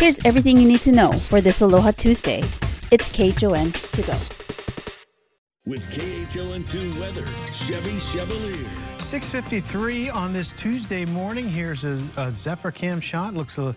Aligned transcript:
Here's 0.00 0.24
everything 0.24 0.56
you 0.56 0.66
need 0.66 0.80
to 0.80 0.92
know 0.92 1.12
for 1.12 1.42
this 1.42 1.60
Aloha 1.60 1.90
Tuesday. 1.90 2.42
It's 2.90 3.10
KHON 3.10 3.70
to 3.72 4.00
go. 4.00 4.39
With 5.66 5.86
KHON2 5.90 6.98
weather, 6.98 7.26
Chevy 7.52 7.98
Chevalier. 7.98 8.66
653 8.96 10.10
on 10.10 10.32
this 10.32 10.52
Tuesday 10.52 11.04
morning. 11.04 11.48
Here's 11.48 11.84
a, 11.84 12.00
a 12.16 12.30
Zephyr 12.30 12.70
cam 12.70 13.00
shot. 13.00 13.34
Looks 13.34 13.58
a, 13.58 13.74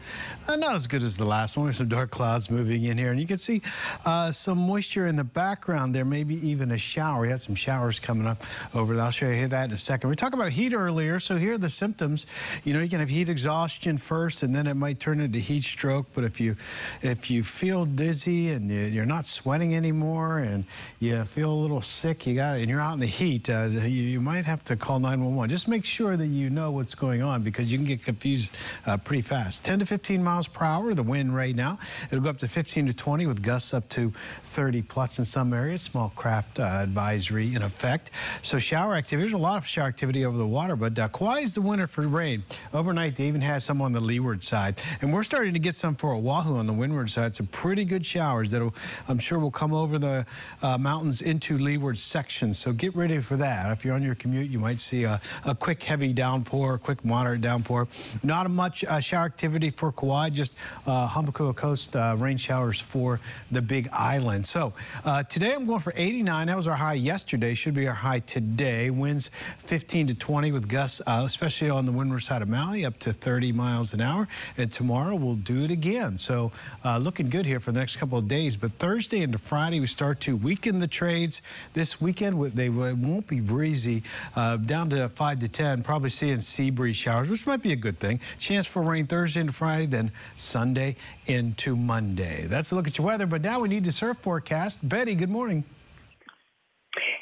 uh, 0.47 0.55
not 0.57 0.75
as 0.75 0.85
good 0.85 1.01
as 1.01 1.17
the 1.17 1.25
last 1.25 1.57
one. 1.57 1.65
There's 1.65 1.77
some 1.77 1.87
dark 1.87 2.11
clouds 2.11 2.51
moving 2.51 2.83
in 2.83 2.97
here. 2.97 3.09
And 3.09 3.19
you 3.19 3.25
can 3.25 3.37
see 3.37 3.61
uh, 4.05 4.31
some 4.31 4.59
moisture 4.59 5.07
in 5.07 5.15
the 5.15 5.23
background 5.23 5.95
there, 5.95 6.05
maybe 6.05 6.35
even 6.47 6.71
a 6.71 6.77
shower. 6.77 7.21
We 7.21 7.29
had 7.29 7.41
some 7.41 7.55
showers 7.55 7.99
coming 7.99 8.27
up 8.27 8.43
over 8.75 8.95
there. 8.95 9.03
I'll 9.03 9.11
show 9.11 9.27
you 9.27 9.47
that 9.47 9.65
in 9.65 9.71
a 9.71 9.77
second. 9.77 10.09
We 10.09 10.15
talked 10.15 10.35
about 10.35 10.51
heat 10.51 10.73
earlier. 10.73 11.19
So 11.19 11.35
here 11.37 11.53
are 11.53 11.57
the 11.57 11.69
symptoms. 11.69 12.27
You 12.63 12.73
know, 12.73 12.81
you 12.81 12.89
can 12.89 12.99
have 12.99 13.09
heat 13.09 13.27
exhaustion 13.27 13.97
first, 13.97 14.43
and 14.43 14.53
then 14.53 14.67
it 14.67 14.75
might 14.75 14.99
turn 14.99 15.19
into 15.19 15.39
heat 15.39 15.63
stroke. 15.63 16.05
But 16.13 16.25
if 16.25 16.39
you, 16.39 16.55
if 17.01 17.31
you 17.31 17.43
feel 17.43 17.85
dizzy 17.85 18.51
and 18.51 18.69
you're 18.69 19.05
not 19.05 19.25
sweating 19.25 19.73
anymore 19.75 20.39
and 20.39 20.65
you 20.99 21.23
feel 21.23 21.51
a 21.51 21.55
little 21.55 21.72
sick, 21.81 22.27
you 22.27 22.35
got, 22.35 22.57
and 22.57 22.69
you're 22.69 22.81
out 22.81 22.93
in 22.93 22.99
the 22.99 23.05
heat, 23.05 23.49
uh, 23.49 23.67
you, 23.71 23.87
you 23.87 24.21
might 24.21 24.45
have 24.45 24.63
to 24.65 24.75
call 24.75 24.99
911. 24.99 25.23
911. 25.23 25.49
Just 25.49 25.67
make 25.67 25.85
sure 25.85 26.17
that 26.17 26.27
you 26.27 26.49
know 26.49 26.71
what's 26.71 26.95
going 26.95 27.21
on 27.21 27.43
because 27.43 27.71
you 27.71 27.77
can 27.77 27.87
get 27.87 28.03
confused 28.03 28.55
uh, 28.85 28.97
pretty 28.97 29.21
fast. 29.21 29.63
10 29.65 29.79
to 29.79 29.85
15 29.85 30.23
miles 30.23 30.47
per 30.47 30.65
hour, 30.65 30.93
the 30.93 31.03
wind 31.03 31.35
right 31.35 31.55
now. 31.55 31.77
It'll 32.11 32.23
go 32.23 32.29
up 32.29 32.39
to 32.39 32.47
15 32.47 32.87
to 32.87 32.93
20 32.93 33.25
with 33.25 33.41
gusts 33.43 33.73
up 33.73 33.87
to 33.89 34.11
30 34.11 34.81
plus 34.81 35.19
in 35.19 35.25
some 35.25 35.53
areas. 35.53 35.81
Small 35.81 36.11
craft 36.15 36.59
uh, 36.59 36.63
advisory 36.63 37.55
in 37.55 37.61
effect. 37.61 38.11
So 38.41 38.59
shower 38.59 38.95
activity, 38.95 39.23
there's 39.23 39.33
a 39.33 39.43
lot 39.43 39.57
of 39.57 39.67
shower 39.67 39.87
activity 39.87 40.25
over 40.25 40.37
the 40.37 40.47
water, 40.47 40.75
but 40.75 40.97
uh, 40.97 41.07
Kauai 41.09 41.39
is 41.39 41.53
the 41.53 41.61
winner 41.61 41.87
for 41.87 42.07
rain. 42.07 42.43
Overnight, 42.73 43.15
they 43.15 43.27
even 43.27 43.41
had 43.41 43.63
some 43.63 43.81
on 43.81 43.91
the 43.91 44.01
leeward 44.01 44.43
side. 44.43 44.81
And 45.01 45.13
we're 45.13 45.23
starting 45.23 45.53
to 45.53 45.59
get 45.59 45.75
some 45.75 45.95
for 45.95 46.13
Oahu 46.13 46.57
on 46.57 46.67
the 46.67 46.73
windward 46.73 47.09
side. 47.09 47.35
Some 47.35 47.47
pretty 47.47 47.85
good 47.85 48.05
showers 48.05 48.51
that 48.51 48.61
I'm 49.07 49.19
sure 49.19 49.39
will 49.39 49.51
come 49.51 49.73
over 49.73 49.97
the 49.97 50.25
uh, 50.61 50.77
mountains 50.77 51.21
into 51.21 51.57
leeward 51.63 51.97
section, 51.97 52.53
So 52.53 52.73
get 52.73 52.95
ready 52.95 53.19
for 53.19 53.37
that. 53.37 53.71
If 53.71 53.85
you're 53.85 53.95
on 53.95 54.03
your 54.03 54.15
commute, 54.15 54.49
you 54.49 54.59
might 54.59 54.79
see 54.79 55.05
a 55.05 55.13
a, 55.45 55.55
quick 55.55 55.83
heavy 55.83 56.13
downpour, 56.13 56.77
quick 56.77 57.03
moderate 57.05 57.41
downpour. 57.41 57.87
Not 58.23 58.49
much 58.49 58.83
uh, 58.83 58.99
shower 58.99 59.25
activity 59.25 59.69
for 59.69 59.91
Kauai, 59.91 60.29
just 60.29 60.55
uh, 60.85 61.07
Hamakua 61.07 61.55
Coast 61.55 61.95
uh, 61.95 62.15
rain 62.17 62.37
showers 62.37 62.79
for 62.79 63.19
the 63.51 63.61
Big 63.61 63.87
Island. 63.93 64.45
So 64.45 64.73
uh, 65.05 65.23
today 65.23 65.53
I'm 65.53 65.65
going 65.65 65.79
for 65.79 65.93
89. 65.95 66.47
That 66.47 66.55
was 66.55 66.67
our 66.67 66.75
high 66.75 66.93
yesterday. 66.93 67.53
Should 67.53 67.75
be 67.75 67.87
our 67.87 67.93
high 67.93 68.19
today. 68.19 68.89
Winds 68.89 69.29
15 69.59 70.07
to 70.07 70.15
20 70.15 70.51
with 70.51 70.67
gusts, 70.67 71.01
uh, 71.05 71.21
especially 71.25 71.69
on 71.69 71.85
the 71.85 71.91
windward 71.91 72.23
side 72.23 72.41
of 72.41 72.49
Maui, 72.49 72.85
up 72.85 72.99
to 72.99 73.13
30 73.13 73.53
miles 73.53 73.93
an 73.93 74.01
hour. 74.01 74.27
And 74.57 74.71
tomorrow 74.71 75.15
we'll 75.15 75.35
do 75.35 75.63
it 75.63 75.71
again. 75.71 76.17
So 76.17 76.51
uh, 76.83 76.97
looking 76.97 77.29
good 77.29 77.45
here 77.45 77.59
for 77.59 77.71
the 77.71 77.79
next 77.79 77.97
couple 77.97 78.17
of 78.17 78.27
days. 78.27 78.57
But 78.57 78.71
Thursday 78.73 79.21
into 79.21 79.37
Friday 79.37 79.79
we 79.79 79.87
start 79.87 80.19
to 80.21 80.35
weaken 80.35 80.79
the 80.79 80.87
trades. 80.87 81.41
This 81.73 82.01
weekend 82.01 82.41
they 82.53 82.69
won't 82.69 83.27
be 83.27 83.39
breezy 83.39 84.03
uh, 84.35 84.57
down 84.57 84.89
to 84.91 85.09
5 85.09 85.39
to 85.39 85.47
10, 85.47 85.83
probably 85.83 86.09
seeing 86.09 86.39
sea 86.41 86.69
breeze 86.69 86.95
showers, 86.95 87.29
which 87.29 87.45
might 87.45 87.61
be 87.61 87.73
a 87.73 87.77
good 87.77 87.99
thing. 87.99 88.19
Chance 88.39 88.67
for 88.67 88.81
rain 88.81 89.05
Thursday 89.05 89.41
into 89.41 89.53
Friday, 89.53 89.85
then 89.85 90.11
Sunday 90.35 90.95
into 91.27 91.75
Monday. 91.75 92.45
That's 92.47 92.71
a 92.71 92.75
look 92.75 92.87
at 92.87 92.97
your 92.97 93.07
weather, 93.07 93.25
but 93.25 93.41
now 93.41 93.59
we 93.59 93.69
need 93.69 93.85
the 93.85 93.91
surf 93.91 94.17
forecast. 94.17 94.87
Betty, 94.87 95.15
good 95.15 95.29
morning. 95.29 95.63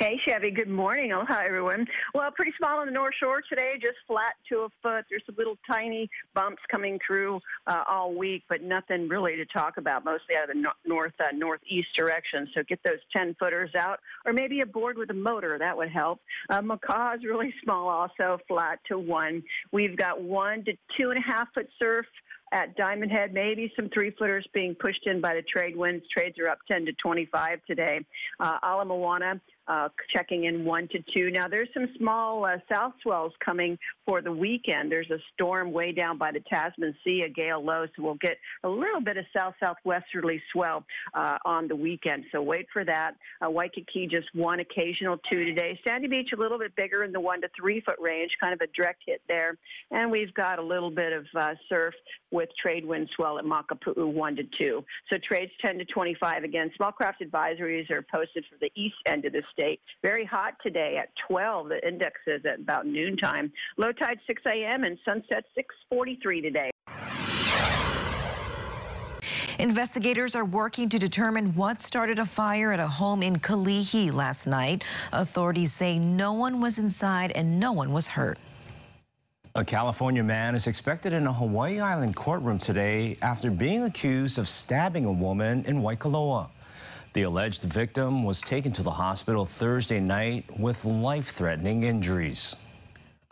Hey, 0.02 0.20
Chevy. 0.28 0.50
Good 0.50 0.68
morning. 0.68 1.12
Oh, 1.12 1.24
hi, 1.28 1.46
everyone. 1.46 1.86
Well, 2.16 2.32
pretty 2.32 2.54
small 2.58 2.80
on 2.80 2.88
the 2.88 2.92
North 2.92 3.14
Shore 3.20 3.44
today, 3.48 3.74
just 3.76 3.98
flat 4.08 4.34
to 4.50 4.62
a 4.62 4.70
foot. 4.82 5.06
There's 5.12 5.22
some 5.28 5.36
little 5.38 5.60
tiny 5.70 6.10
bumps 6.34 6.64
coming 6.72 6.98
through 7.06 7.40
uh, 7.68 7.84
all 7.88 8.16
week, 8.16 8.42
but 8.50 8.64
nothing 8.64 9.08
really 9.08 9.36
to 9.36 9.46
talk 9.46 9.78
about, 9.78 10.04
mostly 10.04 10.36
out 10.36 10.50
of 10.50 10.56
the 10.56 10.60
no- 10.60 10.72
north 10.88 11.14
uh, 11.20 11.26
northeast 11.36 11.90
direction. 11.96 12.48
So 12.56 12.64
get 12.68 12.80
those 12.84 12.98
10 13.16 13.36
footers 13.38 13.70
out, 13.78 14.00
or 14.26 14.34
maybe 14.34 14.62
a 14.62 14.66
board 14.66 14.98
with 14.98 15.12
a 15.12 15.14
motor. 15.14 15.60
That 15.60 15.78
would 15.78 15.92
help. 15.92 16.20
Uh, 16.50 16.62
Makaha 16.62 17.18
is 17.18 17.24
really 17.30 17.54
small, 17.64 17.88
also 17.88 18.40
flat 18.48 18.80
to 18.88 18.98
one. 18.98 19.44
We've 19.72 19.96
got 19.96 20.20
one 20.20 20.66
to 20.66 20.72
two 21.00 21.12
and 21.12 21.20
a 21.20 21.32
half 21.32 21.48
foot 21.54 21.70
surf 21.78 22.08
at 22.52 22.76
Diamond 22.76 23.12
Head, 23.12 23.34
maybe 23.34 23.72
some 23.76 23.90
three 23.94 24.12
footers 24.12 24.46
being 24.54 24.76
pushed 24.76 25.06
in 25.06 25.22
by 25.22 25.36
the 25.36 25.42
trade 25.44 25.76
winds. 25.76 26.04
Trades 26.16 26.38
are 26.40 26.50
up 26.50 26.60
10 26.70 26.86
to 26.86 26.94
25 26.94 27.60
today. 27.66 28.00
Uh, 28.40 28.58
Ala 28.64 28.86
Moana, 28.86 29.40
uh, 29.68 29.90
checking 30.16 30.46
in 30.46 30.66
one 30.66 30.88
to 30.90 31.00
two. 31.14 31.32
Now, 31.32 31.48
there's 31.48 31.70
some 31.74 31.88
small 31.98 32.46
uh, 32.46 32.58
south 32.74 32.94
swells 33.02 33.34
coming 33.44 33.78
for 34.06 34.22
the 34.22 34.32
weekend. 34.32 34.92
There's 34.92 35.10
a 35.12 35.20
storm 35.34 35.72
way 35.72 35.92
down 35.92 36.18
by 36.18 36.32
the 36.32 36.42
Tasman 36.52 36.96
Sea, 37.04 37.24
a 37.26 37.30
gale 37.30 37.64
low, 37.64 37.86
so 37.96 38.04
we'll 38.04 38.16
get 38.16 38.38
a 38.64 38.70
little 38.70 39.02
bit 39.02 39.18
of 39.18 39.26
south 39.38 39.54
southwesterly 39.64 40.42
swell 40.52 40.86
uh, 41.14 41.38
on 41.46 41.68
the 41.68 41.76
weekend. 41.76 42.26
So 42.32 42.42
wait 42.42 42.68
for 42.72 42.84
that. 42.86 43.16
Uh, 43.46 43.50
Waikiki 43.50 44.08
just 44.08 44.28
one 44.34 44.60
occasional 44.60 45.18
two 45.30 45.46
today. 45.46 45.80
Sandy 45.88 46.08
Beach 46.08 46.30
a 46.36 46.40
little 46.40 46.60
bit 46.60 46.76
bigger 46.76 47.04
in 47.04 47.12
the 47.12 47.20
one 47.20 47.42
to 47.42 47.50
three 47.58 47.82
foot 47.82 47.98
range, 48.00 48.32
kind 48.42 48.54
of 48.54 48.62
a 48.62 48.68
direct 48.76 49.02
hit 49.06 49.22
there. 49.28 49.58
And 49.92 50.12
we've 50.12 50.34
got 50.34 50.60
a 50.60 50.64
little 50.64 50.92
bit 50.92 51.14
of 51.14 51.26
uh, 51.38 51.54
surf 51.70 51.94
with 52.32 52.50
trade 52.62 52.86
wind 52.86 53.10
swell 53.16 53.38
at 53.38 53.46
Makapu'u 53.46 54.12
one 54.12 54.36
to 54.36 54.44
two. 54.58 54.84
So 55.10 55.18
trades 55.28 55.52
10 55.62 55.78
to 55.80 55.86
25 55.86 56.44
again. 56.44 56.72
Small 56.76 56.92
craft 56.92 57.22
advisories 57.22 57.90
are 57.92 58.04
posted 58.12 58.46
for 58.50 58.58
the 58.60 58.72
east 58.76 58.96
end 59.06 59.26
of 59.26 59.34
the 59.34 59.44
state 59.52 59.62
state. 59.62 59.80
Very 60.02 60.26
hot 60.26 60.54
today 60.64 60.98
at 60.98 61.10
12. 61.28 61.70
The 61.70 61.88
index 61.88 62.20
is 62.28 62.42
at 62.46 62.60
about 62.60 62.86
noontime. 62.86 63.52
Low 63.78 63.92
tide 63.92 64.20
6 64.28 64.42
a.m. 64.48 64.84
and 64.84 64.98
sunset 65.06 65.46
6:43 65.92 66.42
today. 66.42 66.72
Investigators 69.60 70.36
are 70.36 70.46
working 70.46 70.90
to 70.90 70.98
determine 70.98 71.54
what 71.54 71.82
started 71.82 72.18
a 72.18 72.26
fire 72.26 72.72
at 72.72 72.80
a 72.80 72.88
home 72.88 73.22
in 73.22 73.36
Kalihi 73.36 74.12
last 74.12 74.48
night. 74.48 74.84
Authorities 75.14 75.72
say 75.72 76.00
no 76.00 76.34
one 76.34 76.60
was 76.60 76.80
inside 76.80 77.32
and 77.36 77.60
no 77.60 77.72
one 77.72 77.92
was 77.92 78.08
hurt. 78.08 78.40
A 79.54 79.64
California 79.64 80.24
man 80.24 80.56
is 80.56 80.66
expected 80.66 81.14
in 81.14 81.28
a 81.28 81.34
Hawaii 81.34 81.80
Island 81.80 82.16
courtroom 82.16 82.58
today 82.58 83.18
after 83.22 83.52
being 83.52 83.84
accused 83.84 84.40
of 84.40 84.48
stabbing 84.48 85.06
a 85.06 85.12
woman 85.12 85.64
in 85.66 85.82
Waikoloa. 85.82 86.50
The 87.14 87.24
alleged 87.24 87.64
victim 87.64 88.24
was 88.24 88.40
taken 88.40 88.72
to 88.72 88.84
the 88.84 88.92
hospital 88.92 89.44
Thursday 89.44 90.00
night 90.00 90.46
with 90.58 90.86
life-threatening 90.86 91.84
injuries. 91.84 92.56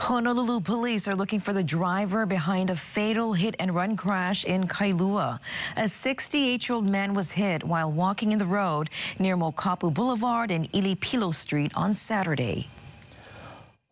Honolulu 0.02 0.60
police 0.60 1.08
are 1.08 1.16
looking 1.16 1.40
for 1.40 1.54
the 1.54 1.64
driver 1.64 2.26
behind 2.26 2.70
a 2.72 2.76
fatal 2.76 3.32
hit 3.32 3.56
and 3.58 3.74
run 3.74 3.96
crash 3.96 4.44
in 4.44 4.66
Kailua. 4.66 5.40
A 5.78 5.84
68-year-old 5.84 6.90
man 6.90 7.14
was 7.14 7.32
hit 7.32 7.64
while 7.64 7.90
walking 7.90 8.34
in 8.34 8.40
the 8.40 8.46
road 8.46 8.90
near 9.18 9.38
Mokapu 9.38 9.94
Boulevard 9.94 10.52
and 10.52 10.70
Ilipilo 10.74 11.34
Street 11.34 11.72
on 11.74 11.94
Saturday. 11.94 12.68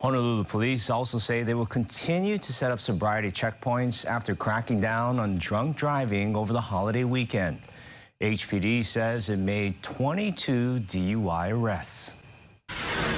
Honolulu 0.02 0.44
police 0.44 0.90
also 0.90 1.18
say 1.18 1.44
they 1.44 1.54
will 1.54 1.66
continue 1.66 2.38
to 2.38 2.52
set 2.52 2.72
up 2.72 2.82
sobriety 2.82 3.32
checkpoints 3.32 4.06
after 4.06 4.36
cracking 4.36 4.82
down 4.82 5.18
on 5.18 5.38
drunk 5.38 5.78
driving 5.78 6.36
over 6.36 6.52
the 6.52 6.62
holiday 6.62 7.06
weekend. 7.06 7.60
HPD 8.20 8.84
says 8.84 9.30
it 9.30 9.38
made 9.38 9.84
22 9.84 10.80
DUI 10.80 11.52
arrests. 11.52 12.17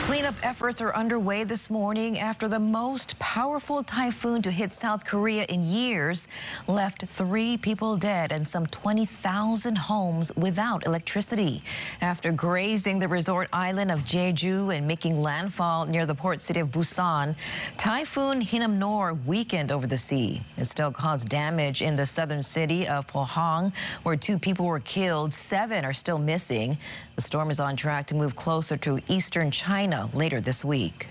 Cleanup 0.10 0.34
efforts 0.42 0.82
are 0.82 0.92
underway 0.96 1.44
this 1.44 1.70
morning 1.70 2.18
after 2.18 2.48
the 2.48 2.60
most 2.60 3.20
powerful 3.20 3.84
typhoon 3.84 4.42
to 4.42 4.50
hit 4.50 4.74
South 4.74 5.06
Korea 5.06 5.44
in 5.44 5.64
years 5.64 6.28
left 6.66 7.06
three 7.06 7.58
people 7.58 7.96
dead 7.96 8.32
and 8.32 8.48
some 8.48 8.66
20,000 8.66 9.78
homes 9.78 10.36
without 10.36 10.84
electricity. 10.88 11.62
After 12.02 12.32
grazing 12.32 12.98
the 12.98 13.08
resort 13.08 13.50
island 13.54 13.92
of 13.92 14.00
Jeju 14.00 14.76
and 14.76 14.88
making 14.88 15.22
landfall 15.22 15.86
near 15.86 16.08
the 16.08 16.16
port 16.16 16.42
city 16.42 16.60
of 16.60 16.70
Busan, 16.70 17.36
Typhoon 17.78 18.42
Hinnamnor 18.42 19.24
weakened 19.28 19.72
over 19.72 19.86
the 19.86 20.00
sea. 20.00 20.42
It 20.58 20.66
still 20.66 20.92
caused 20.92 21.30
damage 21.30 21.84
in 21.84 21.96
the 21.96 22.08
southern 22.08 22.42
city 22.42 22.88
of 22.88 23.06
Pohang, 23.06 23.72
where 24.02 24.16
two 24.16 24.40
people 24.40 24.66
were 24.66 24.80
killed. 24.80 25.36
Seven 25.36 25.86
are 25.86 25.94
still 25.94 26.18
missing. 26.18 26.80
The 27.16 27.22
storm 27.22 27.52
is 27.52 27.60
on 27.60 27.76
track 27.76 28.08
to 28.08 28.16
move 28.16 28.36
closer 28.36 28.76
to 28.78 29.00
eastern 29.08 29.52
China 29.52 29.99
later 30.14 30.40
this 30.40 30.64
week. 30.64 31.08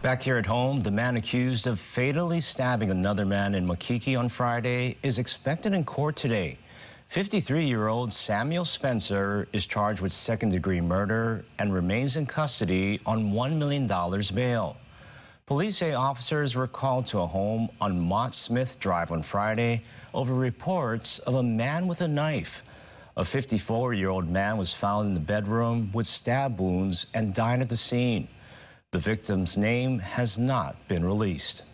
Back 0.00 0.22
here 0.22 0.36
at 0.36 0.46
home, 0.46 0.80
the 0.80 0.92
man 0.92 1.16
accused 1.16 1.66
of 1.66 1.80
fatally 1.80 2.38
stabbing 2.40 2.90
another 2.90 3.26
man 3.26 3.54
in 3.54 3.66
Makiki 3.66 4.16
on 4.16 4.28
Friday 4.28 4.96
is 5.02 5.18
expected 5.18 5.72
in 5.72 5.84
court 5.84 6.14
today. 6.14 6.58
53-year-old 7.10 8.12
Samuel 8.12 8.64
Spencer 8.64 9.48
is 9.52 9.66
charged 9.66 10.00
with 10.00 10.12
second-degree 10.12 10.80
murder 10.80 11.44
and 11.58 11.72
remains 11.72 12.16
in 12.16 12.26
custody 12.26 13.00
on 13.06 13.32
$1 13.32 13.56
million 13.56 13.86
bail. 14.34 14.76
Police 15.46 15.78
say 15.78 15.94
officers 15.94 16.54
were 16.54 16.66
called 16.66 17.06
to 17.06 17.20
a 17.20 17.26
home 17.26 17.70
on 17.80 17.98
Mott 17.98 18.34
Smith 18.34 18.78
Drive 18.78 19.10
on 19.10 19.22
Friday 19.22 19.80
over 20.12 20.34
reports 20.34 21.18
of 21.20 21.34
a 21.36 21.42
man 21.42 21.86
with 21.86 22.02
a 22.02 22.08
knife. 22.08 22.62
A 23.18 23.22
54-year-old 23.22 24.30
man 24.30 24.58
was 24.58 24.72
found 24.72 25.08
in 25.08 25.14
the 25.14 25.18
bedroom 25.18 25.90
with 25.92 26.06
stab 26.06 26.60
wounds 26.60 27.06
and 27.12 27.34
died 27.34 27.60
at 27.60 27.68
the 27.68 27.76
scene. 27.76 28.28
The 28.92 29.00
victim's 29.00 29.56
name 29.56 29.98
has 29.98 30.38
not 30.38 30.86
been 30.86 31.04
released. 31.04 31.64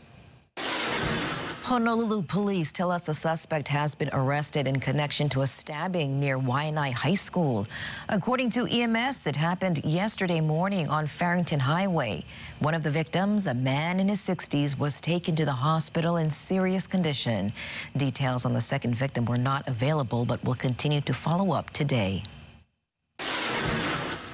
Honolulu 1.64 2.20
police 2.24 2.70
tell 2.72 2.90
us 2.90 3.08
a 3.08 3.14
suspect 3.14 3.68
has 3.68 3.94
been 3.94 4.10
arrested 4.12 4.68
in 4.68 4.78
connection 4.78 5.30
to 5.30 5.40
a 5.40 5.46
stabbing 5.46 6.20
near 6.20 6.38
Waianae 6.38 6.92
High 6.92 7.14
School. 7.14 7.66
According 8.10 8.50
to 8.50 8.66
EMS, 8.66 9.26
it 9.26 9.34
happened 9.34 9.82
yesterday 9.82 10.42
morning 10.42 10.90
on 10.90 11.06
Farrington 11.06 11.60
Highway. 11.60 12.22
One 12.58 12.74
of 12.74 12.82
the 12.82 12.90
victims, 12.90 13.46
a 13.46 13.54
man 13.54 13.98
in 13.98 14.08
his 14.08 14.20
60s, 14.20 14.78
was 14.78 15.00
taken 15.00 15.34
to 15.36 15.46
the 15.46 15.52
hospital 15.52 16.18
in 16.18 16.30
serious 16.30 16.86
condition. 16.86 17.50
Details 17.96 18.44
on 18.44 18.52
the 18.52 18.60
second 18.60 18.94
victim 18.94 19.24
were 19.24 19.38
not 19.38 19.66
available, 19.66 20.26
but 20.26 20.44
will 20.44 20.54
continue 20.54 21.00
to 21.00 21.14
follow 21.14 21.54
up 21.54 21.70
today. 21.70 22.24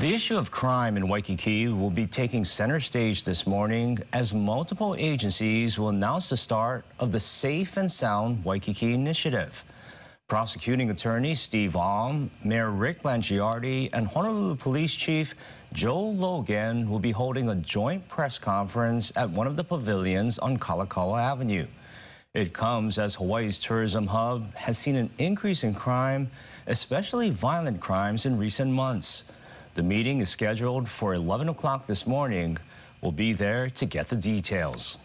The 0.01 0.15
issue 0.15 0.39
of 0.39 0.51
crime 0.51 0.97
in 0.97 1.09
Waikiki 1.09 1.69
will 1.69 1.91
be 1.91 2.07
taking 2.07 2.43
center 2.43 2.81
stage 2.81 3.25
this 3.25 3.47
morning 3.47 3.99
as 4.15 4.33
multiple 4.33 4.97
agencies 4.99 5.79
will 5.79 5.91
announce 5.91 6.31
the 6.31 6.39
start 6.39 6.87
of 6.99 7.13
the 7.13 7.21
Safe 7.21 7.77
and 7.77 7.93
Sound 7.93 8.43
Waikiki 8.43 8.95
Initiative. 8.95 9.63
Prosecuting 10.27 10.89
attorney 10.89 11.35
Steve 11.35 11.77
Alm, 11.77 12.31
Mayor 12.43 12.71
Rick 12.71 13.03
Blangiardi, 13.03 13.91
and 13.93 14.07
Honolulu 14.07 14.57
Police 14.57 14.95
Chief 14.95 15.35
Joe 15.75 16.01
Logan 16.01 16.89
will 16.89 16.99
be 16.99 17.11
holding 17.11 17.51
a 17.51 17.57
joint 17.57 18.09
press 18.09 18.39
conference 18.39 19.13
at 19.17 19.29
one 19.29 19.47
of 19.47 19.57
the 19.57 19.65
pavilions 19.65 20.39
on 20.39 20.57
Kalakaua 20.57 21.21
Avenue. 21.21 21.67
It 22.33 22.55
comes 22.55 22.97
as 22.97 23.17
Hawaii's 23.17 23.59
tourism 23.59 24.07
hub 24.07 24.55
has 24.55 24.79
seen 24.79 24.97
an 24.97 25.11
increase 25.19 25.63
in 25.63 25.75
crime, 25.75 26.31
especially 26.67 27.29
violent 27.29 27.83
crimes 27.83 28.25
in 28.25 28.39
recent 28.39 28.73
months. 28.73 29.25
The 29.81 29.87
meeting 29.87 30.21
is 30.21 30.29
scheduled 30.29 30.91
for 30.91 31.15
11 31.15 31.49
o'clock 31.49 31.87
this 31.87 32.07
morning. 32.07 32.59
We'll 33.01 33.13
be 33.13 33.33
there 33.33 33.71
to 33.71 33.87
get 33.87 34.11
the 34.11 34.17
details. 34.17 34.99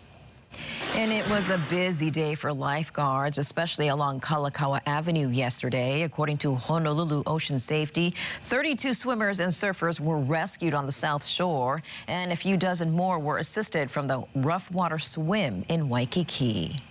And 0.96 1.14
it 1.14 1.26
was 1.30 1.50
a 1.50 1.58
busy 1.70 2.12
day 2.12 2.36
for 2.36 2.52
lifeguards, 2.52 3.38
especially 3.38 3.88
along 3.88 4.20
Kalakaua 4.20 4.82
Avenue 4.86 5.30
yesterday. 5.30 6.02
According 6.02 6.40
to 6.40 6.56
Honolulu 6.56 7.24
Ocean 7.26 7.58
Safety, 7.58 8.14
32 8.42 8.94
swimmers 8.94 9.40
and 9.40 9.50
surfers 9.50 10.02
were 10.02 10.20
rescued 10.20 10.74
on 10.74 10.86
the 10.86 10.92
South 10.92 11.24
Shore, 11.24 11.82
and 12.10 12.34
a 12.34 12.36
few 12.36 12.58
dozen 12.58 12.92
more 12.92 13.18
were 13.18 13.38
assisted 13.38 13.90
from 13.90 14.10
the 14.10 14.26
rough 14.36 14.70
water 14.72 15.00
swim 15.00 15.64
in 15.70 15.88
Waikiki. 15.88 16.82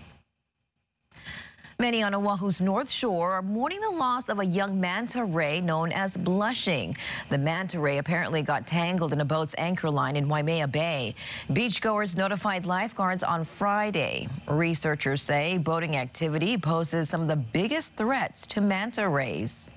Many 1.85 2.03
on 2.03 2.15
Oahu's 2.15 2.63
North 2.63 2.89
Shore 2.89 3.33
are 3.33 3.43
mourning 3.43 3.79
the 3.83 3.91
loss 3.91 4.31
of 4.31 4.39
a 4.39 4.47
young 4.47 4.81
manta 4.81 5.23
ray 5.23 5.61
known 5.61 5.93
as 5.93 6.17
Blushing. 6.17 6.97
The 7.29 7.37
manta 7.37 7.79
ray 7.79 7.99
apparently 7.99 8.41
got 8.41 8.67
tangled 8.67 9.13
in 9.13 9.21
a 9.21 9.25
boat's 9.27 9.55
anchor 9.59 9.91
line 9.91 10.17
in 10.17 10.27
Waimea 10.27 10.67
Bay. 10.67 11.15
Beachgoers 11.51 12.17
notified 12.17 12.65
lifeguards 12.65 13.23
on 13.23 13.45
Friday. 13.45 14.29
Researchers 14.49 15.21
say 15.21 15.59
boating 15.59 15.97
activity 15.97 16.57
poses 16.57 17.11
some 17.11 17.21
of 17.21 17.29
the 17.29 17.37
biggest 17.37 17.95
threats 17.97 18.47
to 18.47 18.63
manta 18.63 19.07
rays. 19.07 19.71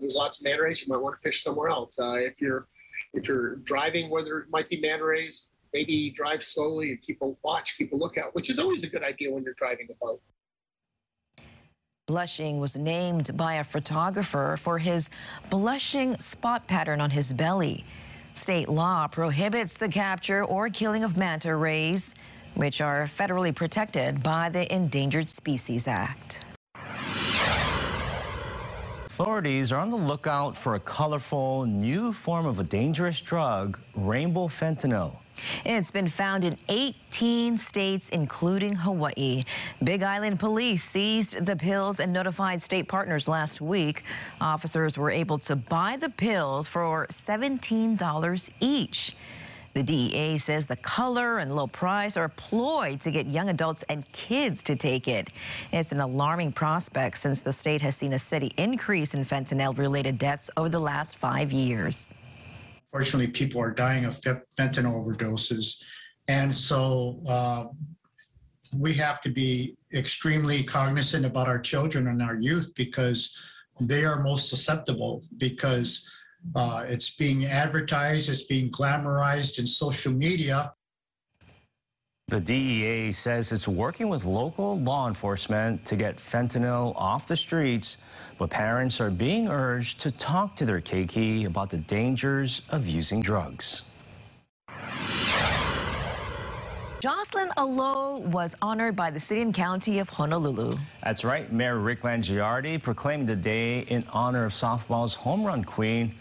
There's 0.00 0.16
lots 0.16 0.40
of 0.40 0.44
manta 0.44 0.64
rays. 0.64 0.82
You 0.82 0.92
might 0.92 1.00
want 1.00 1.20
to 1.20 1.24
fish 1.24 1.44
somewhere 1.44 1.68
else. 1.68 1.96
Uh, 2.00 2.16
if 2.16 2.40
you're 2.40 2.66
if 3.14 3.28
you're 3.28 3.58
driving 3.58 4.10
where 4.10 4.24
there 4.24 4.46
might 4.50 4.68
be 4.68 4.80
manta 4.80 5.04
rays, 5.04 5.46
maybe 5.72 6.10
drive 6.10 6.42
slowly 6.42 6.90
and 6.90 7.00
keep 7.00 7.22
a 7.22 7.30
watch, 7.44 7.76
keep 7.78 7.92
a 7.92 7.96
lookout, 7.96 8.34
which 8.34 8.50
is 8.50 8.58
always 8.58 8.82
a 8.82 8.88
good 8.88 9.04
idea 9.04 9.32
when 9.32 9.44
you're 9.44 9.54
driving 9.54 9.86
a 9.88 9.94
boat. 10.04 10.20
Blushing 12.08 12.58
was 12.58 12.74
named 12.74 13.36
by 13.36 13.56
a 13.56 13.64
photographer 13.64 14.56
for 14.58 14.78
his 14.78 15.10
blushing 15.50 16.18
spot 16.18 16.66
pattern 16.66 17.02
on 17.02 17.10
his 17.10 17.34
belly. 17.34 17.84
State 18.32 18.70
law 18.70 19.06
prohibits 19.06 19.76
the 19.76 19.90
capture 19.90 20.42
or 20.42 20.70
killing 20.70 21.04
of 21.04 21.18
manta 21.18 21.54
rays, 21.54 22.14
which 22.54 22.80
are 22.80 23.04
federally 23.04 23.54
protected 23.54 24.22
by 24.22 24.48
the 24.48 24.74
Endangered 24.74 25.28
Species 25.28 25.86
Act. 25.86 26.46
Authorities 29.04 29.70
are 29.70 29.80
on 29.80 29.90
the 29.90 29.96
lookout 29.96 30.56
for 30.56 30.76
a 30.76 30.80
colorful 30.80 31.66
new 31.66 32.14
form 32.14 32.46
of 32.46 32.58
a 32.58 32.64
dangerous 32.64 33.20
drug, 33.20 33.78
rainbow 33.94 34.46
fentanyl. 34.46 35.14
It's 35.64 35.90
been 35.90 36.08
found 36.08 36.44
in 36.44 36.56
18 36.68 37.58
states, 37.58 38.08
including 38.10 38.74
Hawaii. 38.74 39.44
Big 39.82 40.02
Island 40.02 40.38
police 40.38 40.84
seized 40.84 41.44
the 41.44 41.56
pills 41.56 42.00
and 42.00 42.12
notified 42.12 42.62
state 42.62 42.88
partners 42.88 43.28
last 43.28 43.60
week. 43.60 44.02
Officers 44.40 44.96
were 44.96 45.10
able 45.10 45.38
to 45.38 45.56
buy 45.56 45.96
the 45.96 46.10
pills 46.10 46.68
for 46.68 47.06
$17 47.10 48.50
each. 48.60 49.14
The 49.74 49.82
DEA 49.84 50.38
says 50.38 50.66
the 50.66 50.76
color 50.76 51.38
and 51.38 51.54
low 51.54 51.68
price 51.68 52.16
are 52.16 52.24
a 52.24 52.28
ploy 52.28 52.96
to 53.00 53.10
get 53.10 53.26
young 53.26 53.48
adults 53.48 53.84
and 53.88 54.10
kids 54.12 54.62
to 54.64 54.74
take 54.74 55.06
it. 55.06 55.28
It's 55.72 55.92
an 55.92 56.00
alarming 56.00 56.52
prospect 56.52 57.18
since 57.18 57.40
the 57.40 57.52
state 57.52 57.80
has 57.82 57.94
seen 57.94 58.12
a 58.12 58.18
steady 58.18 58.52
increase 58.56 59.14
in 59.14 59.24
fentanyl-related 59.24 60.18
deaths 60.18 60.50
over 60.56 60.68
the 60.68 60.80
last 60.80 61.16
five 61.16 61.52
years. 61.52 62.12
Fortunately, 62.92 63.28
people 63.28 63.60
are 63.60 63.70
dying 63.70 64.04
of 64.04 64.14
fentanyl 64.20 65.04
overdoses. 65.04 65.82
And 66.26 66.54
so 66.54 67.20
uh, 67.28 67.66
we 68.76 68.92
have 68.94 69.20
to 69.22 69.30
be 69.30 69.76
extremely 69.94 70.62
cognizant 70.62 71.24
about 71.24 71.48
our 71.48 71.58
children 71.58 72.08
and 72.08 72.22
our 72.22 72.36
youth 72.36 72.72
because 72.74 73.36
they 73.80 74.04
are 74.04 74.22
most 74.22 74.48
susceptible 74.48 75.22
because 75.36 76.10
uh, 76.54 76.84
it's 76.88 77.16
being 77.16 77.46
advertised, 77.46 78.28
it's 78.28 78.44
being 78.44 78.70
glamorized 78.70 79.58
in 79.58 79.66
social 79.66 80.12
media. 80.12 80.72
The 82.28 82.40
DEA 82.40 83.10
says 83.12 83.52
it's 83.52 83.66
working 83.66 84.10
with 84.10 84.26
local 84.26 84.78
law 84.80 85.08
enforcement 85.08 85.82
to 85.86 85.96
get 85.96 86.18
fentanyl 86.18 86.94
off 86.94 87.26
the 87.26 87.34
streets, 87.34 87.96
but 88.36 88.50
parents 88.50 89.00
are 89.00 89.08
being 89.10 89.48
urged 89.48 89.98
to 90.00 90.10
talk 90.10 90.54
to 90.56 90.66
their 90.66 90.82
keiki 90.82 91.46
about 91.46 91.70
the 91.70 91.78
dangers 91.78 92.60
of 92.68 92.86
using 92.86 93.22
drugs. 93.22 93.80
Jocelyn 97.00 97.48
Alo 97.56 98.18
was 98.18 98.54
honored 98.60 98.94
by 98.94 99.10
the 99.10 99.20
city 99.20 99.40
and 99.40 99.54
county 99.54 99.98
of 99.98 100.10
Honolulu. 100.10 100.72
That's 101.02 101.24
right. 101.24 101.50
Mayor 101.50 101.78
Rick 101.78 102.02
Blangiardi 102.02 102.82
proclaimed 102.82 103.26
the 103.26 103.36
day 103.36 103.80
in 103.88 104.04
honor 104.12 104.44
of 104.44 104.52
softball's 104.52 105.14
home 105.14 105.44
run 105.44 105.64
queen, 105.64 106.14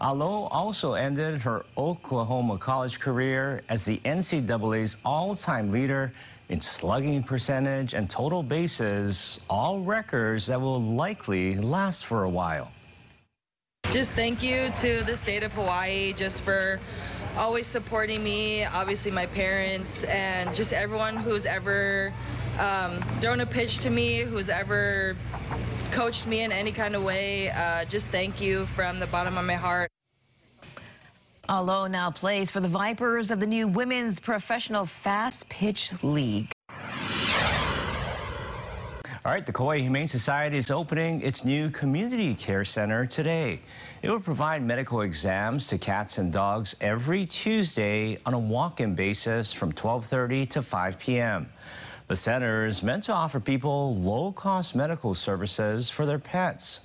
Alo 0.00 0.48
also 0.50 0.94
ended 0.94 1.40
her 1.42 1.64
Oklahoma 1.78 2.58
college 2.58 2.98
career 2.98 3.62
as 3.68 3.84
the 3.84 3.98
NCAA's 3.98 4.96
all-time 5.04 5.70
leader 5.70 6.12
in 6.48 6.60
slugging 6.60 7.22
percentage 7.22 7.94
and 7.94 8.10
total 8.10 8.42
bases, 8.42 9.40
all 9.48 9.80
records 9.80 10.46
that 10.46 10.60
will 10.60 10.82
likely 10.82 11.56
last 11.56 12.06
for 12.06 12.24
a 12.24 12.28
while. 12.28 12.70
Just 13.92 14.10
thank 14.12 14.42
you 14.42 14.70
to 14.78 15.04
the 15.04 15.16
state 15.16 15.44
of 15.44 15.52
Hawaii 15.52 16.12
just 16.12 16.42
for 16.42 16.80
always 17.36 17.66
supporting 17.66 18.22
me, 18.22 18.64
obviously 18.64 19.10
my 19.10 19.26
parents, 19.26 20.02
and 20.04 20.52
just 20.54 20.72
everyone 20.72 21.16
who's 21.16 21.46
ever 21.46 22.12
um, 22.58 23.00
thrown 23.20 23.40
a 23.40 23.46
pitch 23.46 23.78
to 23.78 23.90
me, 23.90 24.20
who's 24.20 24.48
ever 24.48 25.16
coached 25.94 26.26
me 26.26 26.42
in 26.42 26.50
any 26.50 26.72
kind 26.72 26.96
of 26.96 27.04
way. 27.04 27.50
Uh, 27.50 27.84
just 27.84 28.08
thank 28.08 28.40
you 28.40 28.66
from 28.66 28.98
the 28.98 29.06
bottom 29.06 29.38
of 29.38 29.44
my 29.44 29.54
heart. 29.54 29.88
Alo 31.48 31.86
now 31.86 32.10
plays 32.10 32.50
for 32.50 32.58
the 32.58 32.68
Vipers 32.68 33.30
of 33.30 33.38
the 33.38 33.46
new 33.46 33.68
Women's 33.68 34.18
Professional 34.18 34.86
Fast 34.86 35.48
Pitch 35.48 36.02
League. 36.02 36.50
All 39.26 39.32
right, 39.32 39.46
the 39.46 39.52
Kauai 39.52 39.78
Humane 39.78 40.08
Society 40.08 40.56
is 40.56 40.70
opening 40.70 41.22
its 41.22 41.44
new 41.44 41.70
community 41.70 42.34
care 42.34 42.64
center 42.64 43.06
today. 43.06 43.60
It 44.02 44.10
will 44.10 44.20
provide 44.20 44.62
medical 44.62 45.00
exams 45.02 45.68
to 45.68 45.78
cats 45.78 46.18
and 46.18 46.32
dogs 46.32 46.74
every 46.80 47.24
Tuesday 47.24 48.18
on 48.26 48.34
a 48.34 48.38
walk-in 48.38 48.94
basis 48.94 49.52
from 49.52 49.72
12:30 49.72 50.50
to 50.50 50.62
5 50.62 50.98
p.m. 50.98 51.48
The 52.06 52.16
center 52.16 52.66
is 52.66 52.82
meant 52.82 53.04
to 53.04 53.14
offer 53.14 53.40
people 53.40 53.96
low-cost 53.96 54.74
medical 54.74 55.14
services 55.14 55.88
for 55.88 56.04
their 56.04 56.18
pets. 56.18 56.80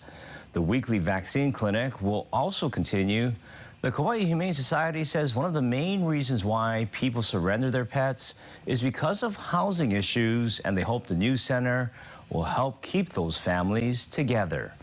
The 0.54 0.62
weekly 0.62 0.98
vaccine 0.98 1.52
clinic 1.52 2.02
will 2.02 2.28
also 2.32 2.70
continue. 2.70 3.34
The 3.82 3.92
Kauai 3.92 4.20
Humane 4.20 4.54
Society 4.54 5.04
says 5.04 5.36
one 5.36 5.46
of 5.46 5.54
the 5.54 5.62
main 5.62 6.06
reasons 6.06 6.46
why 6.46 6.88
people 6.94 7.22
surrender 7.22 7.70
their 7.70 7.84
pets 7.84 8.36
is 8.66 8.82
because 8.82 9.22
of 9.22 9.36
housing 9.36 9.92
issues, 9.92 10.60
and 10.60 10.78
they 10.78 10.84
hope 10.84 11.08
the 11.08 11.16
new 11.16 11.36
center 11.36 11.92
will 12.30 12.44
help 12.44 12.82
keep 12.82 13.10
those 13.10 13.38
families 13.38 14.08
together. 14.08 14.74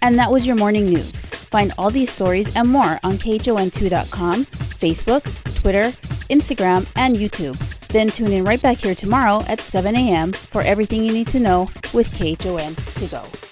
And 0.00 0.18
that 0.18 0.30
was 0.30 0.46
your 0.46 0.56
morning 0.56 0.86
news. 0.86 1.18
Find 1.50 1.72
all 1.76 1.90
these 1.90 2.10
stories 2.10 2.54
and 2.56 2.68
more 2.68 2.98
on 3.04 3.18
KHON2.com, 3.18 4.46
Facebook, 4.46 5.54
Twitter, 5.54 5.92
Instagram, 6.28 6.86
and 6.96 7.16
YouTube. 7.16 7.56
Then 7.88 8.10
tune 8.10 8.32
in 8.32 8.44
right 8.44 8.60
back 8.60 8.78
here 8.78 8.94
tomorrow 8.94 9.42
at 9.46 9.60
7 9.60 9.94
a.m. 9.94 10.32
for 10.32 10.62
everything 10.62 11.04
you 11.04 11.12
need 11.12 11.28
to 11.28 11.40
know 11.40 11.68
with 11.92 12.12
KHON 12.12 12.74
to 12.74 13.06
go. 13.06 13.43